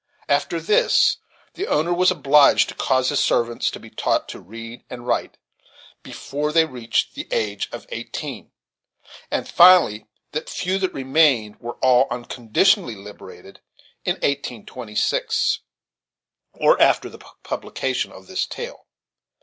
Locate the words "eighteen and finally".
7.89-10.07